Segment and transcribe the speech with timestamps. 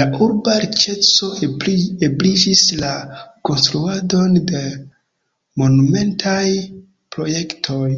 [0.00, 1.28] La urba riĉeco
[2.08, 2.94] ebligis la
[3.50, 4.64] konstruadon de
[5.64, 6.42] monumentaj
[7.18, 7.88] projektoj.